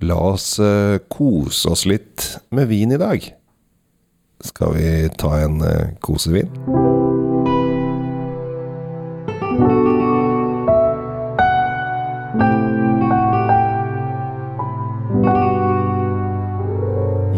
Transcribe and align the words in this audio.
La 0.00 0.14
oss 0.14 0.58
eh, 0.62 1.00
kose 1.10 1.72
oss 1.74 1.82
litt 1.88 2.28
med 2.54 2.68
vin 2.70 2.94
i 2.94 3.00
dag. 3.00 3.24
Skal 4.46 4.76
vi 4.76 4.92
ta 5.18 5.34
en 5.42 5.60
eh, 5.66 5.96
kosevin? 6.00 6.97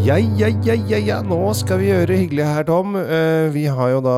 Ja, 0.00 0.14
ja, 0.16 0.48
ja, 0.64 0.74
ja, 0.88 0.96
ja, 0.96 1.16
nå 1.20 1.36
skal 1.52 1.76
vi 1.82 1.90
gjøre 1.90 2.14
hyggelig 2.22 2.44
her, 2.46 2.64
Tom. 2.64 2.94
Uh, 2.96 3.52
vi 3.52 3.66
har 3.68 3.90
jo 3.92 3.98
da 4.00 4.14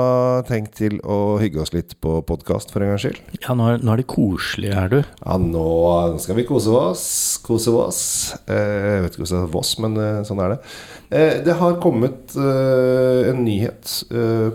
tenkt 0.47 0.77
til 0.79 1.01
å 1.03 1.41
hygge 1.43 1.59
oss 1.65 1.73
litt 1.75 1.97
på 1.98 2.21
podkast 2.29 2.71
for 2.71 2.85
en 2.85 2.93
gangs 2.93 3.03
skyld. 3.03 3.19
Ja, 3.41 3.57
nå 3.59 3.66
er, 3.66 3.83
nå 3.83 3.91
er 3.91 3.98
det 3.98 4.07
koselig 4.12 4.71
her, 4.77 4.93
du. 4.93 5.01
Ja, 5.03 5.39
nå 5.43 5.65
skal 6.23 6.39
vi 6.39 6.45
kose 6.47 6.71
oss. 6.79 7.05
Kose 7.43 7.75
oss. 7.75 8.03
Uh, 8.47 8.55
jeg 8.55 9.03
vet 9.03 9.16
ikke 9.16 9.25
hvordan 9.25 9.43
det 9.43 9.48
er 9.48 9.55
Voss, 9.57 9.73
men 9.83 9.98
uh, 9.98 10.23
sånn 10.29 10.45
er 10.45 10.55
det. 10.55 10.61
Det 11.45 11.59
har 11.59 11.75
kommet 11.77 12.33
en 12.41 13.42
nyhet 13.45 13.91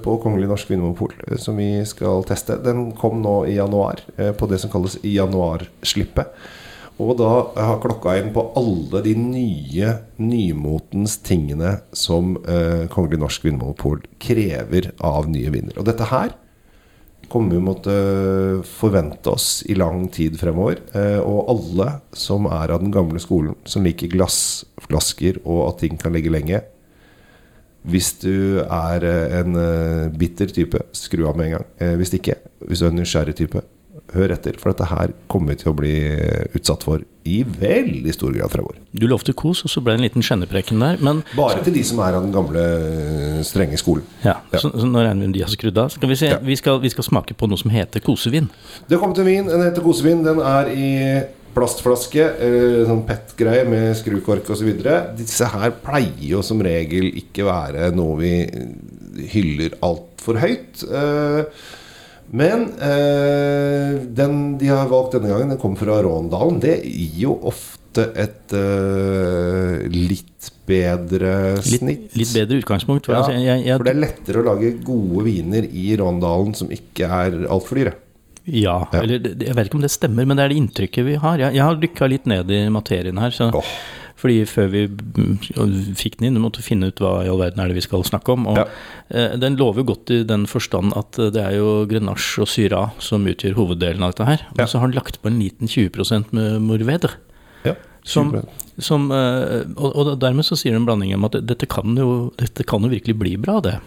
på 0.01 0.13
Kongelig 0.23 0.47
norsk 0.49 0.71
vinmonopol 0.71 1.11
som 1.37 1.59
vi 1.61 1.83
skal 1.85 2.25
teste. 2.25 2.55
Den 2.65 2.95
kom 2.97 3.19
nå 3.21 3.35
i 3.45 3.59
januar, 3.59 4.01
på 4.17 4.49
det 4.49 4.57
som 4.63 4.71
kalles 4.73 4.95
januarslippet. 5.05 6.33
Og 6.97 7.13
da 7.19 7.29
har 7.53 7.77
klokka 7.81 8.15
inn 8.17 8.31
på 8.33 8.43
alle 8.57 9.03
de 9.05 9.13
nye, 9.19 9.91
nymotens 10.17 11.19
tingene 11.25 11.75
som 11.93 12.35
eh, 12.49 12.87
Kongelig 12.89 13.21
norsk 13.21 13.45
vinmonopol 13.45 14.01
krever 14.21 14.91
av 15.05 15.29
nye 15.29 15.51
viner. 15.53 15.77
Og 15.77 15.85
dette 15.85 16.09
her 16.09 16.33
kommer 17.29 17.57
vi 17.57 17.61
måtte 17.61 17.93
forvente 18.65 19.29
oss 19.29 19.61
i 19.69 19.75
lang 19.77 20.07
tid 20.13 20.39
fremover. 20.41 20.81
Eh, 20.97 21.19
og 21.21 21.51
alle 21.53 21.91
som 22.17 22.49
er 22.49 22.73
av 22.73 22.81
den 22.81 22.93
gamle 22.95 23.21
skolen, 23.21 23.53
som 23.67 23.85
liker 23.85 24.09
glassflasker 24.15 25.43
og 25.43 25.67
at 25.67 25.83
ting 25.83 26.01
kan 26.01 26.15
ligge 26.15 26.33
lenge 26.33 26.63
Hvis 27.87 28.17
du 28.19 28.59
er 28.63 29.03
eh, 29.05 29.39
en 29.39 29.55
eh, 29.55 30.09
bitter 30.17 30.49
type, 30.49 30.81
skru 30.97 31.27
av 31.29 31.37
med 31.37 31.51
en 31.51 31.59
gang. 31.59 31.67
Eh, 31.77 31.95
hvis 32.01 32.17
ikke, 32.17 32.39
hvis 32.65 32.81
du 32.81 32.87
er 32.87 32.95
en 32.95 33.03
nysgjerrig 33.03 33.37
type, 33.37 33.61
hør 34.15 34.31
etter. 34.31 34.55
For 34.61 34.71
dette 34.71 34.87
her 34.87 35.11
kommer 35.31 35.51
vi 35.53 35.59
til 35.63 35.71
å 35.73 35.75
bli 35.77 35.93
utsatt 36.57 36.83
for 36.87 37.01
i 37.27 37.41
veldig 37.43 38.13
stor 38.15 38.31
grad 38.31 38.53
fremover. 38.53 38.77
Du 38.95 39.03
lovte 39.11 39.33
kos, 39.35 39.65
og 39.67 39.71
så 39.73 39.81
ble 39.83 39.97
det 39.97 39.99
en 39.99 40.05
liten 40.07 40.23
skjennepreken 40.23 40.79
der. 40.79 41.01
Men 41.03 41.23
Bare 41.35 41.59
til 41.65 41.75
de 41.75 41.83
som 41.83 41.99
er 41.99 42.15
av 42.15 42.23
den 42.23 42.31
gamle, 42.31 42.63
strenge 43.47 43.77
skolen. 43.81 44.05
ja, 44.23 44.37
Ja. 44.53 44.59
Så, 44.63 44.71
så 44.71 44.87
nå 44.87 45.03
regner 45.03 45.27
vi 45.27 45.33
de 45.39 45.43
har 45.43 45.51
skrudd 45.51 45.77
av. 45.83 45.89
Skal 45.91 46.09
vi, 46.13 46.15
se, 46.15 46.29
Ja. 46.31 46.37
vi, 46.39 46.55
skal, 46.55 46.79
vi 46.79 46.89
skal 46.93 47.03
smake 47.03 47.35
på 47.35 47.49
noe 47.51 47.59
som 47.59 47.73
heter 47.73 47.99
kosevin. 48.05 48.47
Det 48.87 48.99
kommet 49.01 49.19
en 49.19 49.27
vin. 49.27 49.45
Den 49.51 49.65
heter 49.67 49.83
Kosevin. 49.83 50.23
Den 50.23 50.39
er 50.39 50.71
i 50.71 50.87
plastflaske. 51.57 52.23
eh, 52.39 52.85
Sånn 52.87 53.03
PET-greie 53.07 53.65
med 53.67 53.95
skrukork 53.99 54.47
osv. 54.53 54.69
Disse 55.17 55.49
her 55.51 55.71
pleier 55.83 56.13
jo 56.31 56.41
som 56.45 56.61
regel 56.63 57.09
ikke 57.17 57.43
være 57.47 57.91
noe 57.97 58.15
vi 58.21 58.33
hyller 59.33 59.75
altfor 59.83 60.39
høyt. 60.39 60.83
Eh, 60.87 61.43
Men 62.29 62.65
eh, 62.83 63.76
den 64.17 64.57
de 64.61 64.69
har 64.71 64.89
valgt 64.91 65.15
denne 65.17 65.29
gangen, 65.31 65.53
den 65.53 65.59
kommer 65.61 65.79
fra 65.81 65.99
Råndalen. 66.05 66.59
Det 66.63 66.79
gir 66.83 67.21
jo 67.27 67.35
ofte 67.49 68.07
et 68.19 68.53
uh, 68.53 69.85
litt 69.89 70.49
bedre 70.67 71.31
snitt. 71.63 72.11
litt 72.17 72.33
bedre 72.35 72.59
utgangspunkt. 72.61 73.07
Ja, 73.09 73.21
altså, 73.21 73.37
jeg, 73.39 73.63
jeg, 73.65 73.77
For 73.79 73.87
det 73.87 73.93
er 73.95 74.01
lettere 74.03 74.41
å 74.41 74.47
lage 74.49 74.73
gode 74.85 75.23
viner 75.29 75.65
i 75.69 75.87
Råndalen 75.97 76.53
som 76.57 76.69
ikke 76.73 77.07
er 77.07 77.39
altfor 77.47 77.79
dyre. 77.81 77.93
ja, 78.47 78.75
Ja. 78.93 79.01
eller 79.01 79.19
jeg 79.23 79.55
vet 79.55 79.67
ikke 79.69 79.79
om 79.79 79.85
det 79.85 79.91
stemmer, 79.91 80.27
men 80.27 80.37
det 80.37 80.45
er 80.45 80.53
det 80.53 80.59
inntrykket 80.61 81.07
vi 81.07 81.15
har. 81.23 81.39
Jeg, 81.41 81.55
jeg 81.57 81.63
har 81.65 81.79
dykka 81.81 82.07
litt 82.11 82.27
ned 82.29 82.51
i 82.51 82.61
materien 82.71 83.17
her. 83.23 83.31
Så, 83.35 83.49
Åh. 83.55 83.71
Fordi 84.17 84.39
før 84.49 84.69
vi 84.73 84.81
mm, 84.89 85.33
fikk 85.99 86.15
den 86.17 86.31
inn, 86.31 86.39
måtte 86.41 86.63
finne 86.65 86.87
ut 86.89 86.97
hva 87.03 87.19
i 87.21 87.29
all 87.29 87.37
verden 87.37 87.61
er 87.61 87.69
det 87.69 87.77
vi 87.77 87.83
skal 87.85 88.01
snakke 88.07 88.33
om. 88.33 88.47
Og 88.49 88.57
Ja. 88.57 88.65
eh, 89.13 89.35
Den 89.37 89.55
lover 89.59 89.85
godt 89.85 90.09
i 90.09 90.23
den 90.25 90.47
forstand 90.49 90.95
at 90.97 91.19
eh, 91.21 91.29
det 91.29 91.43
er 91.43 91.57
jo 91.59 91.85
Grenache 91.85 92.41
og 92.41 92.47
Syra 92.49 92.91
som 92.97 93.27
utgjør 93.29 93.53
hoveddelen 93.59 94.01
av 94.01 94.15
dette 94.15 94.25
her. 94.25 94.41
Ja. 94.57 94.63
Og 94.63 94.69
så 94.71 94.79
har 94.81 94.87
den 94.89 94.97
lagt 94.97 95.21
på 95.21 95.29
en 95.29 95.37
liten 95.39 95.67
20% 95.69 96.33
med 96.33 96.61
Mourvedre. 96.65 97.13
Ja, 97.63 97.75
Som, 98.03 98.33
som, 98.79 99.11
eh, 99.11 99.65
og, 99.77 99.93
og 99.95 100.19
dermed 100.19 100.45
så 100.47 100.55
sier 100.57 100.71
det 100.73 100.81
en 100.81 100.85
blanding 100.89 101.13
om 101.13 101.25
at 101.29 101.37
dette 101.45 101.67
kan 101.69 101.93
jo, 101.97 102.31
dette 102.37 102.63
kan 102.65 102.81
jo 102.81 102.89
virkelig 102.89 103.17
bli 103.19 103.35
bra, 103.37 103.59
det. 103.61 103.77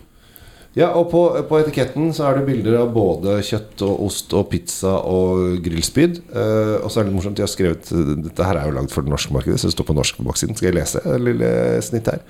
Ja, 0.79 0.93
og 0.95 1.09
på, 1.11 1.25
på 1.51 1.59
etiketten 1.59 2.13
så 2.15 2.29
er 2.29 2.39
det 2.39 2.47
bilder 2.47 2.77
av 2.85 2.93
både 2.95 3.41
kjøtt 3.43 3.83
og 3.83 4.05
ost 4.07 4.31
og 4.39 4.47
pizza 4.53 4.93
og 5.03 5.59
grillspyd. 5.65 6.21
Eh, 6.31 6.77
og 6.79 6.87
så 6.93 7.01
er 7.01 7.09
det 7.09 7.15
morsomt, 7.17 7.35
de 7.41 7.43
har 7.43 7.51
skrevet 7.51 7.91
Dette 8.23 8.47
her 8.47 8.61
er 8.61 8.71
jo 8.71 8.77
lagd 8.77 8.95
for 8.95 9.03
det 9.03 9.11
norske 9.11 9.35
markedet, 9.35 9.59
så 9.59 9.67
det 9.67 9.75
står 9.75 9.89
på 9.89 9.97
norsk 9.99 10.21
på 10.21 10.29
baksiden. 10.29 10.55
Skal 10.55 10.71
jeg 10.71 10.79
lese 10.79 11.03
et 11.03 11.27
lille 11.27 11.51
snitt 11.83 12.13
her? 12.13 12.23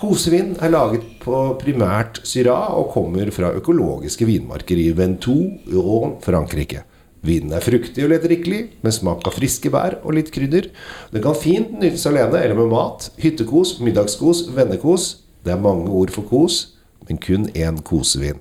Kosevin 0.00 0.56
er 0.64 0.72
laget 0.72 1.04
på 1.20 1.42
primært 1.60 2.22
Syrah 2.26 2.72
og 2.80 2.88
kommer 2.94 3.28
fra 3.34 3.52
økologiske 3.60 4.24
vinmarker 4.26 4.80
i 4.80 4.88
Ventoux 4.96 5.68
og 5.76 6.16
Frankrike. 6.24 6.86
Vinen 7.22 7.52
er 7.54 7.62
fruktig 7.62 8.02
og 8.02 8.10
lettdrikkelig, 8.10 8.62
med 8.82 8.96
smak 8.96 9.28
av 9.28 9.36
friske 9.36 9.70
bær 9.70 10.00
og 10.00 10.16
litt 10.16 10.32
krydder. 10.34 10.72
Den 11.12 11.22
kan 11.22 11.36
fint 11.38 11.76
nytes 11.78 12.08
alene 12.08 12.40
eller 12.40 12.58
med 12.58 12.72
mat. 12.72 13.12
Hyttekos, 13.22 13.76
middagskos, 13.84 14.48
vennekos. 14.56 15.12
Det 15.44 15.52
er 15.54 15.62
mange 15.62 15.92
ord 15.92 16.10
for 16.14 16.26
kos, 16.26 16.71
men 17.08 17.20
kun 17.22 17.48
én 17.52 17.82
kosevin. 17.86 18.40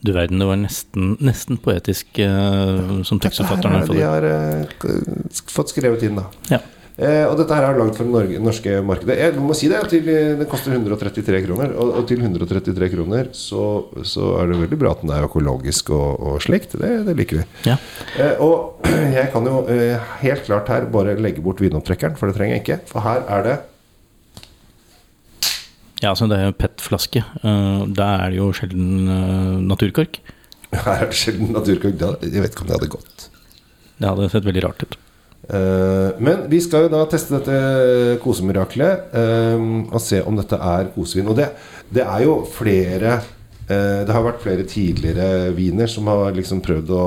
Du 0.00 0.14
verden, 0.16 0.40
det 0.40 0.48
var 0.48 0.56
nesten, 0.56 1.14
nesten 1.20 1.58
poetisk 1.60 2.22
uh, 2.24 3.02
som 3.04 3.20
tekstforfatteren 3.20 3.82
er 3.82 3.88
fått. 3.88 3.98
de 3.98 4.06
har 4.06 4.26
eh, 4.30 5.40
fått 5.52 5.74
skrevet 5.74 6.06
inn, 6.08 6.16
da. 6.16 6.28
Ja. 6.48 6.62
Eh, 7.00 7.22
og 7.24 7.38
dette 7.38 7.56
her 7.56 7.64
er 7.64 7.78
langt 7.80 7.96
for 7.96 8.04
det 8.04 8.40
norske 8.44 8.80
markedet. 8.84 9.16
Jeg 9.16 9.40
må 9.40 9.54
si 9.56 9.70
det, 9.72 9.80
til, 9.88 10.08
eh, 10.12 10.34
det 10.36 10.48
koster 10.50 10.74
133 10.76 11.40
kroner. 11.46 11.72
Og, 11.72 11.94
og 12.00 12.08
til 12.10 12.20
133 12.20 12.90
kroner 12.92 13.30
så, 13.36 13.62
så 14.04 14.34
er 14.42 14.50
det 14.50 14.60
veldig 14.66 14.80
bra 14.80 14.92
at 14.92 15.04
den 15.04 15.14
er 15.16 15.24
økologisk 15.24 15.94
og, 15.96 16.20
og 16.20 16.44
slikt. 16.44 16.76
Det, 16.80 16.92
det 17.08 17.16
liker 17.16 17.40
vi. 17.40 17.46
Ja. 17.70 17.78
Eh, 18.20 18.44
og 18.44 18.84
jeg 19.18 19.30
kan 19.32 19.48
jo 19.48 19.62
eh, 19.72 20.12
helt 20.26 20.44
klart 20.48 20.68
her 20.72 20.90
bare 20.92 21.16
legge 21.16 21.44
bort 21.44 21.62
vinopptrekkeren, 21.64 22.20
for 22.20 22.28
det 22.28 22.36
trenger 22.36 22.58
jeg 22.58 22.66
ikke. 22.66 22.80
For 22.92 23.06
her 23.06 23.24
er 23.32 23.48
det 23.48 23.58
ja, 26.00 26.12
altså 26.12 26.28
det 26.30 26.38
er 26.38 26.48
jo 26.48 26.56
PET-flaske. 26.60 27.24
Uh, 27.44 27.86
da 27.88 28.08
er 28.24 28.32
det 28.32 28.40
jo 28.40 28.50
sjelden 28.56 29.10
eh, 29.12 29.60
naturkork. 29.68 30.20
Her 30.72 30.90
er 31.04 31.10
det 31.10 31.20
sjelden 31.20 31.52
naturkork. 31.56 32.00
Jeg 32.24 32.42
vet 32.42 32.54
ikke 32.54 32.66
om 32.66 32.72
det 32.72 32.78
hadde 32.78 32.92
gått. 32.96 33.30
Det 34.00 34.08
hadde 34.08 34.30
sett 34.32 34.48
veldig 34.48 34.64
rart 34.64 34.84
ut. 34.86 35.00
Eh, 35.50 36.20
men 36.22 36.44
vi 36.50 36.60
skal 36.62 36.86
jo 36.86 36.92
da 36.92 37.02
teste 37.10 37.38
dette 37.38 38.16
kosemiraklet 38.22 39.14
eh, 39.18 39.64
og 39.90 40.00
se 40.02 40.20
om 40.22 40.38
dette 40.38 40.56
er 40.56 40.90
kosevin. 40.94 41.30
Og 41.32 41.38
det, 41.38 41.50
det 41.90 42.04
er 42.04 42.24
jo 42.26 42.40
flere 42.46 43.16
eh, 43.18 44.02
Det 44.06 44.14
har 44.14 44.26
vært 44.26 44.42
flere 44.44 44.66
tidligere 44.68 45.50
viner 45.56 45.90
som 45.90 46.10
har 46.12 46.36
liksom 46.36 46.62
prøvd 46.64 46.94
å, 46.94 47.04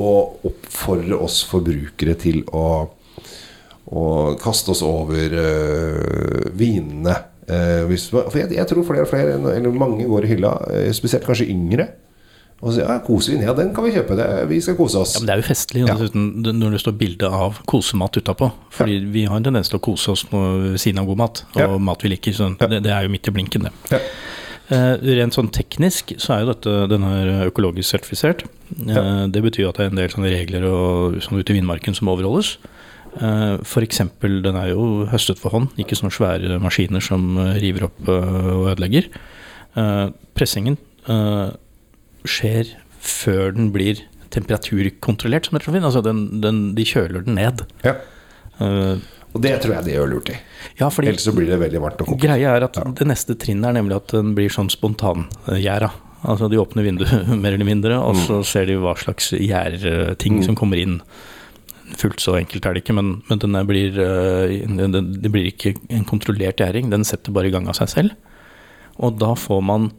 å 0.00 0.12
oppfordre 0.48 1.20
oss 1.26 1.42
forbrukere 1.50 2.16
til 2.20 2.42
å, 2.48 2.66
å 3.92 4.04
kaste 4.40 4.72
oss 4.72 4.84
over 4.86 5.36
eh, 5.42 6.52
vinene. 6.56 7.18
Eh, 7.48 7.84
hvis, 7.86 8.08
for 8.10 8.34
jeg, 8.34 8.50
jeg 8.56 8.66
tror 8.66 8.82
flere 8.88 9.04
og 9.06 9.08
flere, 9.12 9.36
eller 9.56 9.70
mange 9.78 10.06
går 10.08 10.24
i 10.26 10.32
hylla, 10.34 10.54
eh, 10.72 10.90
spesielt 10.96 11.24
kanskje 11.28 11.46
yngre. 11.52 11.88
Og 12.64 12.72
så 12.72 12.80
ja, 12.86 12.94
kosevin, 13.04 13.42
ja 13.44 13.52
den 13.52 13.74
kan 13.76 13.84
vi 13.84 13.90
kjøpe. 13.92 14.16
Det, 14.16 14.26
vi 14.48 14.60
skal 14.64 14.78
kose 14.78 14.96
oss. 15.02 15.12
Ja, 15.14 15.20
men 15.20 15.26
det 15.28 15.34
er 15.34 15.42
jo 15.42 15.48
festlig 15.50 15.82
Ja. 15.86 15.94
når 16.56 16.70
det 16.72 16.80
står 16.80 16.94
bilde 16.96 17.28
av 17.28 17.58
kosemat 17.68 18.16
utapå. 18.16 18.48
Fordi 18.72 18.96
vi 19.12 19.26
har 19.28 19.36
en 19.36 19.44
tendens 19.44 19.68
til 19.68 19.76
å 19.78 19.82
kose 19.84 20.14
oss 20.14 20.24
ved 20.32 20.78
siden 20.80 21.02
av 21.02 21.06
god 21.10 21.18
mat, 21.20 21.42
og 21.54 21.60
Ja. 21.60 21.76
mat 21.78 22.02
vi 22.02 22.08
liker. 22.14 22.32
Så 22.32 22.48
det, 22.58 22.82
det 22.82 22.90
er 22.90 23.02
jo 23.04 23.12
midt 23.12 23.28
i 23.28 23.34
blinken, 23.36 23.68
det. 23.68 23.72
Ja. 23.92 23.98
Eh, 24.68 24.96
rent 25.20 25.36
sånn 25.36 25.52
teknisk 25.52 26.16
så 26.18 26.32
er 26.34 26.40
jo 26.42 26.54
dette 26.54 26.88
den 26.90 27.04
er 27.06 27.44
økologisk 27.46 27.92
sertifisert. 27.92 28.42
Eh, 28.88 29.26
Det 29.28 29.42
betyr 29.44 29.68
at 29.68 29.76
det 29.76 29.84
er 29.84 29.90
en 29.92 30.00
del 30.00 30.08
sånne 30.08 30.32
regler 30.32 30.64
og, 30.64 31.20
sånn 31.22 31.38
ute 31.38 31.52
i 31.52 31.60
vindmarken 31.60 31.94
som 31.94 32.08
overholdes. 32.08 32.56
Eh, 33.16 33.82
eksempel, 33.82 34.42
den 34.44 34.56
er 34.60 34.72
jo 34.74 35.06
høstet 35.08 35.40
for 35.40 35.54
hånd, 35.54 35.70
ikke 35.80 35.96
sånne 35.96 36.12
svære 36.12 36.58
maskiner 36.60 37.00
som 37.04 37.38
eh, 37.40 37.56
river 37.62 37.88
opp 37.88 38.10
eh, 38.12 38.50
og 38.52 38.72
ødelegger. 38.74 39.08
Pressingen 40.36 40.78
skjer 42.24 42.70
før 43.04 43.50
den 43.52 43.66
blir 43.74 43.98
temperaturkontrollert, 44.32 45.50
som 45.50 45.58
det 45.58 45.66
heter. 45.66 45.84
Altså 45.84 46.00
den, 46.00 46.22
den, 46.40 46.62
de 46.78 46.86
kjøler 46.88 47.26
den 47.26 47.36
ned. 47.36 47.60
Ja. 47.84 47.92
Og 49.36 49.42
det 49.44 49.52
tror 49.60 49.74
jeg 49.76 49.84
de 49.84 49.94
gjør 49.98 50.08
lurt 50.14 50.32
i. 50.32 50.38
Ja, 50.80 50.88
fordi 50.88 51.12
Ellers 51.12 51.28
så 51.28 51.36
blir 51.36 51.52
det 51.52 51.60
veldig 51.60 51.82
varmt 51.84 52.00
og 52.00 52.08
kokt. 52.08 52.24
Greia 52.24 52.56
er 52.56 52.64
at 52.64 52.80
det 52.96 53.08
neste 53.10 53.36
trinnet 53.36 53.68
er 53.68 53.76
nemlig 53.76 53.98
at 54.00 54.16
den 54.16 54.32
blir 54.38 54.48
sånn 54.56 54.72
spontangjæra. 54.72 55.92
Altså 56.24 56.48
de 56.48 56.62
åpner 56.64 56.88
vinduet 56.88 57.28
mer 57.44 57.52
eller 57.52 57.68
mindre, 57.68 58.00
og 58.00 58.16
så 58.24 58.40
ser 58.48 58.72
de 58.72 58.80
hva 58.80 58.96
slags 58.96 59.34
gjærting 59.36 60.40
som 60.48 60.56
kommer 60.56 60.80
inn. 60.80 61.02
Fullt 61.94 62.18
så 62.20 62.34
enkelt 62.34 62.66
er 62.66 62.74
det 62.74 62.82
ikke, 62.82 62.96
men, 62.98 63.12
men 63.28 63.40
den 63.42 63.54
er 63.54 63.66
blir, 63.68 63.94
eh, 64.02 64.64
det 65.22 65.30
blir 65.30 65.46
ikke 65.52 65.76
en 65.94 66.06
kontrollert 66.08 66.58
gjæring. 66.58 66.90
Den 66.90 67.06
setter 67.06 67.34
bare 67.34 67.46
i 67.46 67.54
gang 67.54 67.68
av 67.70 67.78
seg 67.78 67.92
selv. 67.92 68.16
Og 68.98 69.20
da 69.20 69.34
får 69.38 69.62
man 69.62 69.90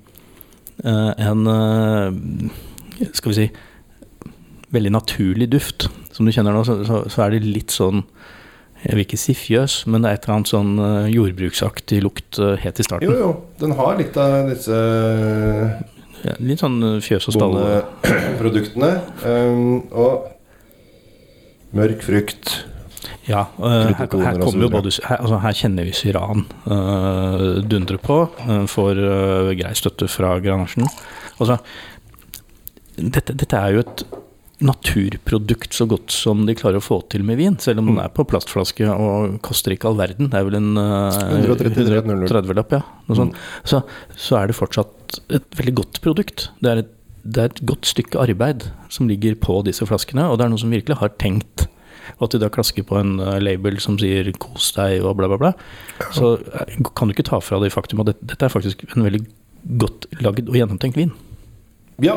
eh, 0.84 1.14
en 1.30 1.48
eh, 1.48 3.08
Skal 3.14 3.32
vi 3.32 3.38
si 3.38 3.48
veldig 4.74 4.92
naturlig 4.92 5.48
duft. 5.54 5.88
Som 6.12 6.28
du 6.28 6.34
kjenner 6.36 6.52
nå, 6.52 6.66
så, 6.68 6.82
så, 6.84 7.06
så 7.14 7.24
er 7.24 7.38
det 7.38 7.46
litt 7.46 7.72
sånn 7.72 8.02
Jeg 8.84 8.98
vil 8.98 9.06
ikke 9.06 9.20
si 9.22 9.34
fjøs, 9.38 9.86
men 9.88 10.04
det 10.04 10.10
er 10.10 10.18
et 10.18 10.26
eller 10.26 10.36
annet 10.36 10.52
sånn 10.52 10.74
jordbruksaktig 11.14 12.02
lukt 12.04 12.38
helt 12.38 12.82
i 12.82 12.86
starten. 12.86 13.08
Jo, 13.08 13.16
jo. 13.22 13.30
Den 13.62 13.78
har 13.80 13.96
litt 13.98 14.18
av 14.22 14.52
disse 14.52 14.78
Ja, 16.26 16.36
litt 16.44 16.62
sånn 16.62 16.82
fjøs 17.06 17.30
og 17.32 17.38
stalle. 17.38 17.64
bondeproduktene. 18.04 18.92
Um, 19.24 19.88
og 19.94 20.34
mørk 21.76 22.04
frukt. 22.06 22.54
Ja, 23.28 23.44
eh, 23.60 23.92
her, 23.92 24.08
her 24.08 24.70
både 24.72 24.92
her, 25.04 25.20
altså 25.20 25.40
her 25.44 25.56
kjenner 25.60 25.88
vi 25.88 25.96
Syran 25.96 26.46
uh, 26.68 27.60
dundre 27.68 28.00
på. 28.00 28.22
Uh, 28.40 28.64
får 28.72 29.02
uh, 29.04 29.52
grei 29.60 29.74
støtte 29.76 30.08
fra 30.12 30.38
Granasjen. 30.44 30.88
Altså, 31.38 31.60
dette, 32.96 33.36
dette 33.36 33.60
er 33.60 33.76
jo 33.76 33.84
et 33.84 34.06
naturprodukt 34.58 35.76
så 35.76 35.86
godt 35.86 36.10
som 36.14 36.48
de 36.48 36.56
klarer 36.58 36.80
å 36.80 36.84
få 36.84 37.02
til 37.12 37.26
med 37.28 37.38
vin. 37.38 37.58
Selv 37.62 37.84
om 37.84 37.92
den 37.92 38.00
er 38.02 38.10
på 38.14 38.26
plastflaske 38.28 38.88
og 38.90 39.38
koster 39.46 39.76
ikke 39.76 39.92
all 39.92 40.00
verden. 40.00 40.32
Det 40.32 40.40
er 40.40 40.48
vel 40.48 40.58
en 40.58 40.72
uh, 40.80 41.44
130-lapp, 41.44 42.74
ja. 42.80 42.82
Sånt. 43.12 43.38
Så, 43.68 43.84
så 44.18 44.40
er 44.40 44.50
det 44.50 44.58
fortsatt 44.58 45.20
et 45.38 45.60
veldig 45.60 45.76
godt 45.84 46.02
produkt. 46.04 46.48
Det 46.64 46.72
er, 46.72 46.82
et, 46.86 46.94
det 47.28 47.42
er 47.42 47.50
et 47.52 47.66
godt 47.68 47.86
stykke 47.90 48.20
arbeid 48.24 48.70
som 48.94 49.10
ligger 49.10 49.36
på 49.42 49.60
disse 49.68 49.86
flaskene, 49.86 50.30
og 50.30 50.38
det 50.38 50.46
er 50.46 50.52
noe 50.54 50.62
som 50.62 50.72
virkelig 50.72 50.98
har 51.02 51.12
tenkt. 51.20 51.58
Og 52.18 52.24
at 52.28 52.34
de 52.34 52.40
da 52.40 52.50
klasker 52.54 52.84
på 52.88 52.96
en 53.00 53.20
eh, 53.20 53.40
label 53.44 53.80
som 53.84 53.98
sier 54.00 54.32
'kos 54.32 54.72
deg' 54.78 55.04
og 55.04 55.18
bla, 55.20 55.28
bla, 55.28 55.38
bla. 55.38 55.52
Så 56.16 56.26
eh, 56.40 56.66
kan 56.96 57.08
du 57.08 57.14
ikke 57.14 57.28
ta 57.28 57.40
fra 57.44 57.60
det 57.60 57.74
faktum 57.74 58.00
at 58.00 58.16
dette, 58.16 58.46
er 58.46 58.54
faktisk 58.54 58.86
en 58.96 59.04
veldig 59.04 59.24
godt 59.80 60.08
lagd 60.24 60.48
og 60.48 60.56
gjennomtenkt 60.56 60.98
vin. 60.98 61.12
Ja. 62.02 62.16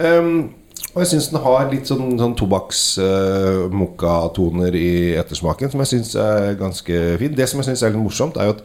Um, 0.00 0.50
og 0.94 1.00
jeg 1.04 1.10
syns 1.12 1.28
den 1.30 1.44
har 1.44 1.70
litt 1.70 1.86
sånn, 1.86 2.18
sånn 2.18 2.38
tobakks-mokka-toner 2.40 4.72
i 4.74 5.14
ettersmaken, 5.20 5.70
som 5.70 5.80
jeg 5.84 5.90
syns 5.92 6.10
er 6.18 6.58
ganske 6.58 6.94
fin. 7.20 7.36
Det 7.36 7.46
som 7.48 7.58
jeg 7.60 7.66
syns 7.68 7.82
er 7.86 7.90
litt 7.94 8.02
morsomt, 8.02 8.36
er 8.36 8.44
jo 8.48 8.54
at, 8.56 8.62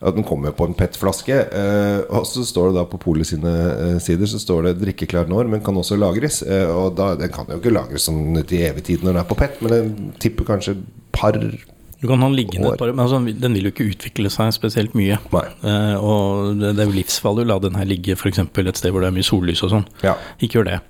at 0.00 0.14
den 0.14 0.24
kommer 0.28 0.52
på 0.52 0.66
en 0.68 0.74
PET-flaske. 0.76 1.36
eh, 1.52 2.00
og 2.10 2.26
så 2.28 2.44
står 2.44 2.68
det 2.72 2.76
da 2.80 2.84
på 2.84 2.98
Polet 3.00 3.26
sine 3.26 3.48
eh, 3.48 3.98
sider 3.98 4.26
Så 4.26 4.38
står 4.42 4.62
det 4.68 4.74
'drikkeklar 4.80 5.26
når', 5.28 5.48
men 5.48 5.60
kan 5.64 5.74
også 5.74 5.96
lagres. 5.96 6.42
Eh, 6.42 6.68
og 6.68 6.96
da, 6.96 7.14
den 7.16 7.28
kan 7.32 7.46
jo 7.48 7.56
ikke 7.56 7.72
lagres 7.72 8.04
sånn 8.08 8.44
til 8.44 8.58
evig 8.66 8.84
tid 8.84 9.02
når 9.02 9.12
den 9.12 9.22
er 9.22 9.28
på 9.30 9.36
PET, 9.38 9.62
men 9.62 9.70
den 9.72 10.12
tipper 10.18 10.44
kanskje 10.44 10.76
par 11.12 11.32
Du 11.32 12.06
kan 12.06 12.20
ha 12.20 12.28
den 12.28 12.36
liggende 12.36 12.72
et 12.74 12.78
par 12.78 12.92
men 12.92 13.00
altså, 13.06 13.18
Den 13.40 13.54
vil 13.54 13.64
jo 13.64 13.72
ikke 13.72 13.88
utvikle 13.94 14.28
seg 14.30 14.52
spesielt 14.52 14.92
mye. 14.94 15.16
Eh, 15.64 15.96
og 15.96 16.58
det, 16.60 16.76
det 16.76 16.84
er 16.84 16.90
jo 16.90 16.98
livsfarlig 17.00 17.46
å 17.46 17.48
la 17.48 17.58
den 17.58 17.74
her 17.74 17.86
ligge 17.88 18.12
f.eks. 18.12 18.38
et 18.38 18.76
sted 18.76 18.92
hvor 18.92 19.00
det 19.00 19.08
er 19.08 19.16
mye 19.16 19.24
sollys 19.24 19.62
og 19.64 19.70
sånn. 19.70 19.86
Ja. 20.04 20.14
Ikke 20.38 20.60
gjør 20.60 20.64
det. 20.74 20.80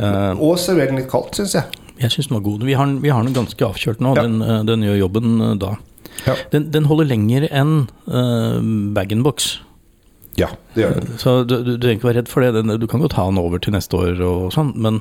Eh, 0.00 0.32
Og 0.40 0.56
server 0.58 0.86
den 0.86 0.96
litt 0.96 1.10
kaldt, 1.10 1.36
syns 1.36 1.52
jeg. 1.54 1.64
jeg 2.00 2.10
syns 2.10 2.28
den 2.28 2.38
var 2.38 2.44
god. 2.48 2.64
Vi 2.64 2.72
har, 2.72 2.86
vi 2.86 3.10
har 3.12 3.22
den 3.22 3.34
ganske 3.36 3.60
avkjølt 3.68 4.00
nå. 4.00 4.16
Ja. 4.16 4.22
Den, 4.22 4.40
den 4.66 4.82
gjør 4.88 4.96
jobben 5.04 5.58
da. 5.60 5.76
Ja. 6.26 6.36
Den, 6.52 6.70
den 6.74 6.86
holder 6.90 7.08
lenger 7.10 7.48
enn 7.50 7.74
uh, 8.10 8.60
bag-in-box. 8.96 9.58
Ja, 10.38 10.48
det 10.74 10.84
gjør 10.84 10.98
den. 11.00 11.14
Så 11.18 11.36
du, 11.44 11.56
du, 11.64 11.74
du 11.74 11.76
trenger 11.82 11.98
ikke 11.98 12.08
være 12.08 12.20
redd 12.22 12.30
for 12.30 12.44
det. 12.44 12.52
Den, 12.56 12.72
du 12.80 12.86
kan 12.90 13.02
godt 13.02 13.16
ha 13.18 13.26
den 13.28 13.40
over 13.40 13.62
til 13.62 13.74
neste 13.74 13.98
år 13.98 14.20
og 14.24 14.52
sånn, 14.54 14.72
men 14.78 15.00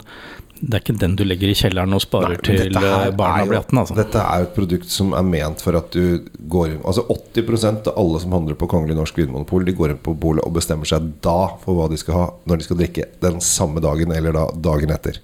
det 0.60 0.76
er 0.76 0.84
ikke 0.84 0.96
den 1.00 1.16
du 1.16 1.24
legger 1.24 1.52
i 1.52 1.56
kjelleren 1.56 1.96
og 1.96 2.02
sparer 2.04 2.36
Nei, 2.36 2.44
til 2.44 2.76
eh, 2.76 3.06
barna 3.16 3.46
blir 3.48 3.62
18. 3.62 3.80
Altså. 3.80 3.96
Dette 4.00 4.24
er 4.24 4.44
et 4.44 4.56
produkt 4.58 4.92
som 4.92 5.14
er 5.16 5.24
ment 5.28 5.64
for 5.64 5.78
at 5.80 5.94
du 5.96 6.26
går 6.52 6.74
inn 6.74 6.82
Altså 6.84 7.06
80% 7.08 7.88
av 7.92 8.02
alle 8.02 8.20
som 8.24 8.36
handler 8.36 8.58
på 8.60 8.68
Kongelig 8.72 8.98
Norsk 8.98 9.22
Vinmonopol, 9.22 9.64
de 9.68 9.76
går 9.78 9.94
inn 9.94 10.02
på 10.04 10.18
polet 10.20 10.44
og 10.44 10.58
bestemmer 10.58 10.90
seg 10.90 11.14
da 11.24 11.38
for 11.64 11.78
hva 11.78 11.88
de 11.92 12.00
skal 12.02 12.18
ha 12.18 12.28
når 12.50 12.60
de 12.60 12.68
skal 12.68 12.82
drikke 12.82 13.08
den 13.24 13.40
samme 13.46 13.84
dagen 13.84 14.12
eller 14.16 14.36
da 14.36 14.50
dagen 14.70 14.92
etter. 14.96 15.22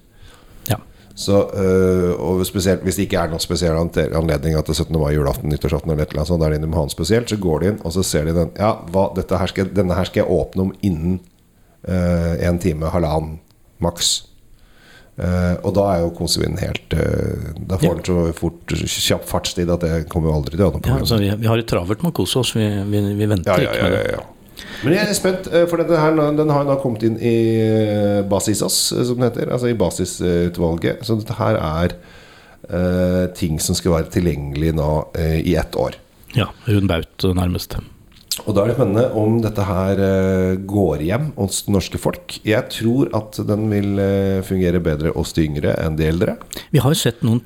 Så, 1.16 1.38
øh, 1.56 2.10
og 2.20 2.42
spesielt 2.44 2.82
Hvis 2.84 2.98
det 2.98 3.06
ikke 3.06 3.22
er 3.22 3.30
noen 3.32 3.40
spesiell 3.40 3.78
anledning 3.78 4.52
er 4.52 4.60
17. 4.68 4.92
mai, 5.00 5.14
julaften, 5.14 5.48
nyttårsaften 5.48 5.90
eller 5.94 6.04
annet 6.04 6.28
sånt, 6.28 6.42
der 6.44 6.52
de 6.52 6.68
må 6.68 6.76
ha 6.76 6.84
den 6.84 6.92
spesielt, 6.92 7.32
så 7.32 7.40
går 7.40 7.62
de 7.62 7.70
inn 7.72 7.80
og 7.88 7.94
så 7.96 8.04
ser 8.04 8.28
de 8.28 8.36
den 8.36 8.52
Ja, 8.60 8.74
hva, 8.92 9.08
her 9.16 9.52
skal, 9.52 9.72
denne 9.72 9.96
her 9.96 10.04
skal 10.04 10.24
jeg 10.24 10.36
åpne 10.36 10.68
om 10.68 10.74
innen 10.84 11.20
øh, 11.88 12.34
en 12.44 12.60
time, 12.60 12.92
halvannen 12.92 13.38
maks. 13.80 14.16
Uh, 15.16 15.56
og 15.64 15.70
da 15.78 15.84
er 15.94 16.02
jo 16.02 16.10
kosevinen 16.12 16.58
helt 16.60 16.92
uh, 16.92 17.54
Da 17.56 17.78
får 17.80 17.94
den 17.96 18.04
så 18.04 18.24
fort 18.36 18.74
kjapp 18.76 19.22
fartstid 19.24 19.70
at 19.72 19.80
det 19.80 20.02
kommer 20.12 20.28
jo 20.28 20.34
aldri 20.42 20.58
til 20.58 20.66
å 20.66 20.68
ha 20.68 20.74
noe 20.74 20.84
Ja, 20.84 20.98
altså, 21.00 21.16
vi, 21.22 21.30
vi 21.40 21.48
har 21.48 21.56
det 21.56 21.64
travelt 21.70 22.04
med 22.04 22.12
å 22.12 22.16
kose 22.18 22.42
oss. 22.42 22.50
Vi, 22.52 22.66
vi, 22.90 23.00
vi 23.16 23.28
venter 23.30 23.48
Ja, 23.48 23.64
ja, 23.64 23.70
ikke 23.72 23.78
ja, 23.80 23.86
med 23.88 23.96
det. 23.96 24.35
Ja. 24.56 24.84
Men 24.84 24.94
jeg 24.96 25.08
er 25.08 25.16
spent, 25.16 25.48
eh, 25.52 25.66
for 25.70 25.80
dette 25.80 25.98
her, 26.00 26.14
den 26.36 26.52
har 26.52 26.64
jo 26.64 26.70
da 26.70 26.76
kommet 26.80 27.04
inn 27.06 27.18
i 27.20 27.34
eh, 27.62 28.20
Basisas, 28.28 28.92
eh, 28.92 29.04
som 29.08 29.20
det 29.20 29.32
heter. 29.32 29.50
Altså 29.52 29.70
i 29.70 29.76
basisutvalget. 29.78 31.02
Så 31.06 31.18
dette 31.20 31.36
her 31.38 31.58
er 31.60 31.96
uh, 32.66 33.26
ting 33.36 33.60
som 33.62 33.76
skal 33.78 33.94
være 33.98 34.10
tilgjengelig 34.16 34.72
nå 34.74 34.88
uh, 35.16 35.36
i 35.38 35.54
ett 35.58 35.76
år. 35.78 35.98
Ja, 36.36 36.48
rund 36.66 36.88
baut 36.90 37.26
nærmest. 37.36 37.76
Og 38.44 38.52
da 38.52 38.62
er 38.64 38.68
det 38.68 38.74
spennende 38.76 39.04
om 39.16 39.38
dette 39.40 39.64
her 39.64 40.00
går 40.68 41.00
hjem 41.06 41.30
hos 41.38 41.62
det 41.64 41.72
norske 41.72 41.98
folk. 41.98 42.34
Jeg 42.44 42.68
tror 42.74 43.08
at 43.16 43.38
den 43.48 43.64
vil 43.70 43.96
fungere 44.44 44.82
bedre 44.84 45.14
hos 45.14 45.32
de 45.32 45.46
yngre 45.46 45.72
enn 45.80 45.96
de 45.96 46.04
eldre. 46.10 46.34
Vi 46.74 46.82
har 46.84 46.92
jo 46.92 47.00
sett 47.00 47.24
noen 47.24 47.40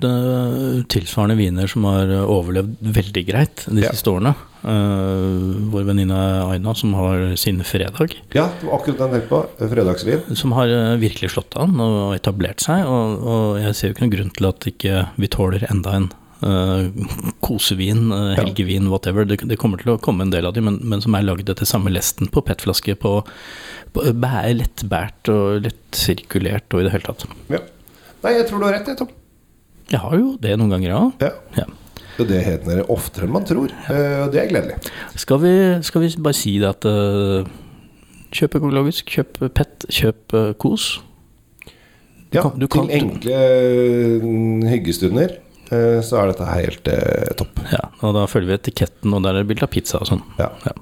tilsvarende 0.90 1.38
viner 1.38 1.70
som 1.70 1.86
har 1.86 2.10
overlevd 2.24 2.74
veldig 2.98 3.24
greit 3.30 3.62
de 3.70 3.84
Ja. 3.86 3.94
siste 3.94 4.10
årene. 4.10 4.34
Eh, 4.60 5.70
vår 5.72 5.84
venninne 5.88 6.16
Aina, 6.50 6.74
som 6.76 6.92
har 6.98 7.34
sin 7.40 7.62
fredag, 7.64 8.12
Ja, 8.36 8.48
det 8.60 8.66
var 8.68 8.78
akkurat 8.78 8.98
den 8.98 9.14
jeg 9.16 9.22
tenkte 9.22 9.30
på. 9.32 9.68
Fredagsvin. 9.74 10.36
som 10.36 10.52
har 10.52 10.68
eh, 10.68 10.96
virkelig 11.00 11.30
slått 11.32 11.56
an 11.56 11.78
og 11.80 12.14
etablert 12.16 12.60
seg. 12.60 12.84
Og, 12.84 13.22
og 13.24 13.60
jeg 13.62 13.74
ser 13.78 13.88
jo 13.88 13.94
ikke 13.96 14.04
noen 14.06 14.16
grunn 14.16 14.34
til 14.36 14.50
at 14.50 14.66
ikke 14.72 15.04
vi 15.16 15.30
tåler 15.32 15.64
enda 15.70 15.94
en 15.96 16.10
uh, 16.44 16.90
kosevin, 17.40 18.10
Ja. 18.12 18.34
helgevin, 18.42 18.88
whatever. 18.92 19.24
Det, 19.24 19.40
det 19.48 19.58
kommer 19.60 19.80
til 19.80 19.94
å 19.94 19.98
komme 20.00 20.24
en 20.28 20.30
del 20.34 20.46
av 20.48 20.54
de, 20.56 20.60
men, 20.64 20.78
men 20.84 21.00
som 21.04 21.14
er 21.16 21.24
lagd 21.24 21.48
etter 21.48 21.68
samme 21.68 21.92
lesten 21.92 22.28
på 22.32 22.44
PET-flaske, 22.44 22.94
på, 23.00 23.16
på 23.96 24.12
bæ, 24.12 24.34
lettbært 24.60 25.28
og 25.32 25.64
lettsirkulert 25.64 26.72
og 26.76 26.80
i 26.84 26.88
det 26.88 26.92
hele 26.96 27.08
tatt. 27.08 27.24
Ja. 27.52 27.60
Nei, 28.24 28.34
jeg 28.36 28.48
tror 28.50 28.60
du 28.60 28.68
har 28.68 28.76
rett, 28.76 28.88
jeg, 28.92 29.00
Tom. 29.00 29.08
Jeg 29.90 30.00
har 30.04 30.12
jo 30.20 30.34
det 30.38 30.52
noen 30.60 30.70
ganger 30.76 30.90
ja. 30.92 31.02
Ja. 31.24 31.30
Ja. 31.64 31.64
Hender 32.28 32.82
oftere 32.90 33.24
enn 33.24 33.32
man 33.32 33.44
tror. 33.48 33.70
Eh, 33.88 34.28
det 34.30 34.40
er 34.42 34.48
gledelig. 34.50 34.76
Skal 35.16 35.38
vi, 35.40 35.52
skal 35.82 36.02
vi 36.02 36.10
bare 36.20 36.34
si 36.36 36.58
det 36.60 36.68
at 36.68 36.84
uh, 36.84 37.46
Kjøp 38.30 38.54
økologisk, 38.60 39.08
kjøp 39.10 39.40
PET, 39.56 39.86
kjøp 39.90 40.34
eh, 40.38 40.52
kos. 40.54 41.00
Du 42.30 42.36
Ja, 42.38 42.42
kan- 42.44 42.60
kan- 42.68 42.86
til 42.86 42.90
enkle 42.94 43.40
hyggestunder 44.70 45.32
eh, 45.72 45.98
så 46.06 46.20
er 46.20 46.30
dette 46.30 46.46
helt 46.46 46.86
eh, 46.92 47.32
topp. 47.40 47.58
Ja, 47.72 47.88
og 48.06 48.14
da 48.14 48.26
følger 48.30 48.52
vi 48.52 48.58
etiketten, 48.60 49.12
og 49.16 49.22
der 49.24 49.34
er 49.34 49.42
det 49.42 49.48
bilde 49.50 49.66
av 49.66 49.72
pizza 49.74 49.98
og 49.98 50.06
sånn. 50.12 50.22
Ja. 50.38 50.50
Ja. 50.66 50.76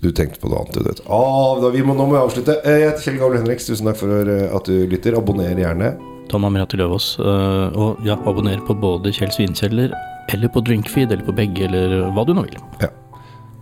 Du 0.00 0.12
tenkte 0.14 0.38
på 0.40 0.48
noe 0.48 0.62
annet, 0.62 0.76
du 0.78 0.84
vet. 0.86 1.00
Ah, 1.10 1.58
da, 1.60 1.68
vi 1.74 1.82
må, 1.82 1.92
nå 1.98 2.06
må 2.06 2.14
vi 2.14 2.20
avslutte. 2.22 2.54
Eh, 2.64 2.78
Jeg 2.84 2.90
heter 2.92 3.02
Kjell 3.04 3.18
Gavle 3.18 3.40
Henriks. 3.42 3.66
Tusen 3.66 3.88
takk 3.90 3.96
for 3.98 4.30
eh, 4.30 4.44
at 4.54 4.64
du 4.70 4.86
lytter. 4.86 5.16
Abonner 5.18 5.52
gjerne. 5.58 5.92
Tom 6.28 6.44
Amirati 6.48 6.76
Løvaas. 6.80 7.16
eh, 7.20 7.78
og 7.78 8.04
ja, 8.06 8.18
abonner 8.28 8.60
på 8.66 8.76
både 8.78 9.12
Kjell 9.14 9.32
Svinkjeller 9.34 9.94
eller 10.32 10.48
på 10.52 10.60
Drinkfeed 10.64 11.12
eller 11.12 11.24
på 11.24 11.34
begge, 11.36 11.64
eller 11.68 12.10
hva 12.12 12.26
du 12.28 12.34
nå 12.36 12.44
vil. 12.48 12.60
Ja. 12.82 12.90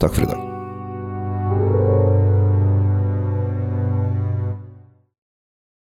Takk 0.03 0.13
for 0.19 0.27
i 0.27 0.31
dag. 0.33 0.56